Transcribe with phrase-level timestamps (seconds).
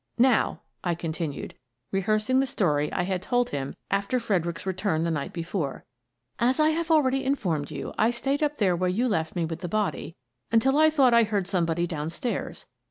[0.17, 1.53] Now," I continued,
[1.91, 5.85] rehearsing the story I had told him after Freder icks's return the night before,"
[6.49, 9.45] as I have already in formed you, I stayed up there where you left me
[9.45, 10.15] with the body
[10.51, 12.65] until I thought I heard somebody down stairs.